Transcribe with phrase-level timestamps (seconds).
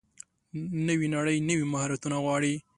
[0.87, 2.53] نوې نړۍ نوي مهارتونه غواړي.